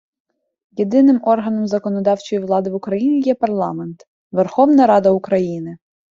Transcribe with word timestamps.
Єдиним 0.71 1.19
органом 1.23 1.67
законодавчої 1.67 2.41
влади 2.41 2.69
в 2.69 2.75
Україні 2.75 3.19
є 3.21 3.35
парламент- 3.35 4.07
Верховна 4.31 4.87
Рада 4.87 5.09
України. 5.09 5.77